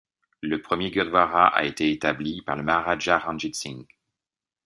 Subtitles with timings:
[0.41, 3.85] Le premier gurdwara a été établi par le Maharaja Ranjit Singh.